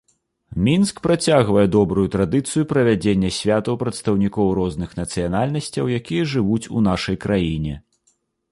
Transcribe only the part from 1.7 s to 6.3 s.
добрую традыцыю правядзення святаў прадстаўнікоў розных нацыянальнасцяў, якія